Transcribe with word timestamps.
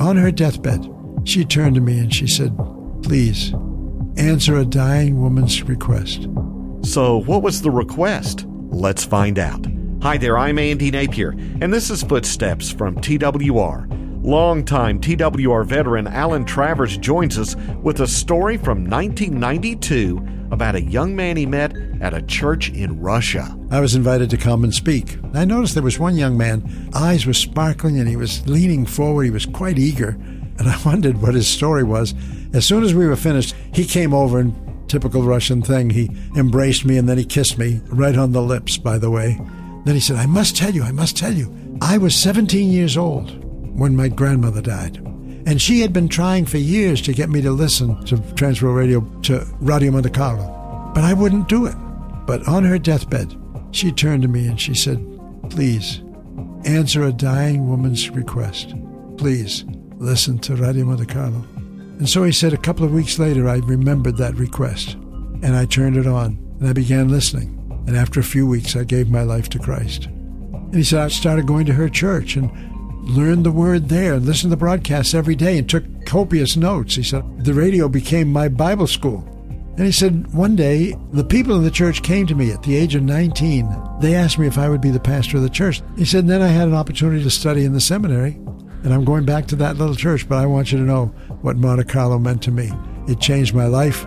on 0.00 0.16
her 0.16 0.30
deathbed, 0.30 0.88
she 1.24 1.44
turned 1.44 1.74
to 1.74 1.80
me 1.80 1.98
and 1.98 2.14
she 2.14 2.26
said, 2.26 2.56
Please 3.02 3.52
answer 4.16 4.56
a 4.56 4.64
dying 4.64 5.20
woman's 5.20 5.62
request. 5.62 6.28
So, 6.82 7.18
what 7.22 7.42
was 7.42 7.62
the 7.62 7.70
request? 7.70 8.44
Let's 8.70 9.04
find 9.04 9.38
out. 9.38 9.66
Hi 10.02 10.16
there, 10.16 10.38
I'm 10.38 10.58
Andy 10.58 10.90
Napier, 10.90 11.30
and 11.60 11.72
this 11.72 11.90
is 11.90 12.02
Footsteps 12.02 12.70
from 12.70 12.96
TWR. 12.96 13.97
Longtime 14.28 15.00
TWR 15.00 15.64
veteran 15.64 16.06
Alan 16.06 16.44
Travers 16.44 16.98
joins 16.98 17.38
us 17.38 17.56
with 17.82 18.00
a 18.00 18.06
story 18.06 18.58
from 18.58 18.84
1992 18.84 20.18
about 20.50 20.74
a 20.74 20.82
young 20.82 21.16
man 21.16 21.38
he 21.38 21.46
met 21.46 21.74
at 22.02 22.12
a 22.12 22.20
church 22.20 22.68
in 22.68 23.00
Russia. 23.00 23.58
I 23.70 23.80
was 23.80 23.94
invited 23.94 24.28
to 24.28 24.36
come 24.36 24.64
and 24.64 24.74
speak. 24.74 25.16
I 25.32 25.46
noticed 25.46 25.72
there 25.72 25.82
was 25.82 25.98
one 25.98 26.14
young 26.14 26.36
man, 26.36 26.90
eyes 26.92 27.24
were 27.24 27.32
sparkling, 27.32 27.98
and 27.98 28.06
he 28.06 28.16
was 28.16 28.46
leaning 28.46 28.84
forward. 28.84 29.24
He 29.24 29.30
was 29.30 29.46
quite 29.46 29.78
eager, 29.78 30.10
and 30.58 30.68
I 30.68 30.78
wondered 30.84 31.22
what 31.22 31.32
his 31.32 31.48
story 31.48 31.82
was. 31.82 32.12
As 32.52 32.66
soon 32.66 32.84
as 32.84 32.94
we 32.94 33.06
were 33.06 33.16
finished, 33.16 33.54
he 33.72 33.86
came 33.86 34.12
over 34.12 34.40
and 34.40 34.54
typical 34.90 35.22
Russian 35.22 35.62
thing. 35.62 35.88
He 35.88 36.10
embraced 36.36 36.84
me 36.84 36.98
and 36.98 37.08
then 37.08 37.16
he 37.16 37.24
kissed 37.24 37.56
me 37.56 37.80
right 37.86 38.18
on 38.18 38.32
the 38.32 38.42
lips, 38.42 38.76
by 38.76 38.98
the 38.98 39.10
way. 39.10 39.40
Then 39.86 39.94
he 39.94 40.00
said, 40.00 40.16
I 40.16 40.26
must 40.26 40.54
tell 40.54 40.74
you, 40.74 40.82
I 40.82 40.92
must 40.92 41.16
tell 41.16 41.32
you. 41.32 41.50
I 41.80 41.96
was 41.96 42.14
17 42.14 42.70
years 42.70 42.98
old 42.98 43.47
when 43.78 43.96
my 43.96 44.08
grandmother 44.08 44.60
died. 44.60 44.96
And 45.46 45.62
she 45.62 45.80
had 45.80 45.92
been 45.92 46.08
trying 46.08 46.44
for 46.44 46.58
years 46.58 47.00
to 47.02 47.14
get 47.14 47.30
me 47.30 47.40
to 47.40 47.50
listen 47.50 48.04
to 48.06 48.16
Transworld 48.16 48.76
Radio, 48.76 49.00
to 49.22 49.46
Radio 49.60 49.92
Monte 49.92 50.10
Carlo. 50.10 50.92
But 50.94 51.04
I 51.04 51.14
wouldn't 51.14 51.48
do 51.48 51.66
it. 51.66 51.76
But 52.26 52.46
on 52.46 52.64
her 52.64 52.78
deathbed, 52.78 53.34
she 53.70 53.92
turned 53.92 54.22
to 54.22 54.28
me 54.28 54.46
and 54.46 54.60
she 54.60 54.74
said, 54.74 54.98
Please, 55.48 56.02
answer 56.64 57.04
a 57.04 57.12
dying 57.12 57.68
woman's 57.68 58.10
request. 58.10 58.74
Please, 59.16 59.64
listen 59.96 60.38
to 60.40 60.56
Radio 60.56 60.84
Monte 60.84 61.06
Carlo. 61.06 61.44
And 61.98 62.08
so 62.08 62.22
he 62.22 62.32
said, 62.32 62.52
a 62.52 62.58
couple 62.58 62.84
of 62.84 62.92
weeks 62.92 63.18
later, 63.18 63.48
I 63.48 63.56
remembered 63.56 64.18
that 64.18 64.34
request 64.34 64.94
and 64.94 65.56
I 65.56 65.64
turned 65.64 65.96
it 65.96 66.06
on 66.06 66.38
and 66.60 66.68
I 66.68 66.72
began 66.72 67.08
listening. 67.08 67.54
And 67.86 67.96
after 67.96 68.20
a 68.20 68.24
few 68.24 68.46
weeks, 68.46 68.76
I 68.76 68.84
gave 68.84 69.10
my 69.10 69.22
life 69.22 69.48
to 69.50 69.58
Christ. 69.58 70.06
And 70.06 70.74
he 70.74 70.84
said, 70.84 71.00
I 71.00 71.08
started 71.08 71.46
going 71.46 71.66
to 71.66 71.72
her 71.72 71.88
church 71.88 72.36
and 72.36 72.50
learned 73.08 73.44
the 73.44 73.52
word 73.52 73.88
there 73.88 74.14
and 74.14 74.26
listened 74.26 74.50
to 74.50 74.56
the 74.56 74.60
broadcasts 74.60 75.14
every 75.14 75.34
day 75.34 75.58
and 75.58 75.68
took 75.68 75.84
copious 76.06 76.56
notes. 76.56 76.94
He 76.94 77.02
said, 77.02 77.44
the 77.44 77.54
radio 77.54 77.88
became 77.88 78.32
my 78.32 78.48
Bible 78.48 78.86
school. 78.86 79.26
And 79.76 79.86
he 79.86 79.92
said, 79.92 80.32
one 80.34 80.56
day, 80.56 80.96
the 81.12 81.24
people 81.24 81.56
in 81.56 81.62
the 81.62 81.70
church 81.70 82.02
came 82.02 82.26
to 82.26 82.34
me 82.34 82.50
at 82.50 82.64
the 82.64 82.76
age 82.76 82.96
of 82.96 83.02
19. 83.04 83.98
They 84.00 84.16
asked 84.16 84.38
me 84.38 84.48
if 84.48 84.58
I 84.58 84.68
would 84.68 84.80
be 84.80 84.90
the 84.90 84.98
pastor 84.98 85.36
of 85.36 85.44
the 85.44 85.48
church. 85.48 85.82
He 85.96 86.04
said, 86.04 86.26
then 86.26 86.42
I 86.42 86.48
had 86.48 86.66
an 86.66 86.74
opportunity 86.74 87.22
to 87.22 87.30
study 87.30 87.64
in 87.64 87.72
the 87.72 87.80
seminary. 87.80 88.32
And 88.82 88.92
I'm 88.92 89.04
going 89.04 89.24
back 89.24 89.46
to 89.46 89.56
that 89.56 89.76
little 89.76 89.94
church, 89.94 90.28
but 90.28 90.38
I 90.38 90.46
want 90.46 90.72
you 90.72 90.78
to 90.78 90.84
know 90.84 91.06
what 91.42 91.56
Monte 91.56 91.84
Carlo 91.84 92.18
meant 92.18 92.42
to 92.42 92.50
me. 92.50 92.72
It 93.06 93.20
changed 93.20 93.54
my 93.54 93.66
life, 93.66 94.06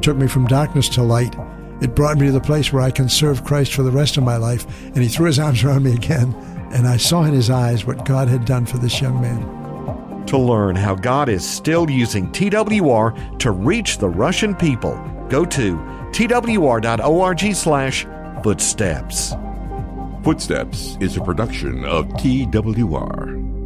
took 0.00 0.16
me 0.16 0.26
from 0.28 0.46
darkness 0.46 0.88
to 0.90 1.02
light. 1.02 1.34
It 1.82 1.94
brought 1.94 2.16
me 2.16 2.26
to 2.26 2.32
the 2.32 2.40
place 2.40 2.72
where 2.72 2.82
I 2.82 2.90
can 2.90 3.08
serve 3.08 3.44
Christ 3.44 3.74
for 3.74 3.82
the 3.82 3.90
rest 3.90 4.16
of 4.16 4.22
my 4.24 4.36
life. 4.36 4.66
And 4.86 4.98
he 4.98 5.08
threw 5.08 5.26
his 5.26 5.38
arms 5.40 5.62
around 5.62 5.82
me 5.82 5.92
again, 5.92 6.32
and 6.72 6.86
I 6.86 6.96
saw 6.96 7.24
in 7.24 7.34
his 7.34 7.50
eyes 7.50 7.84
what 7.84 8.04
God 8.04 8.28
had 8.28 8.44
done 8.44 8.66
for 8.66 8.78
this 8.78 9.00
young 9.00 9.20
man. 9.20 10.26
To 10.26 10.38
learn 10.38 10.76
how 10.76 10.94
God 10.94 11.28
is 11.28 11.48
still 11.48 11.90
using 11.90 12.30
TWR 12.32 13.38
to 13.38 13.50
reach 13.50 13.98
the 13.98 14.08
Russian 14.08 14.54
people, 14.54 14.94
go 15.28 15.44
to 15.44 15.76
twr.org 16.12 17.54
slash 17.54 18.06
footsteps. 18.42 19.34
Footsteps 20.22 20.96
is 21.00 21.16
a 21.16 21.20
production 21.20 21.84
of 21.84 22.06
TWR. 22.08 23.61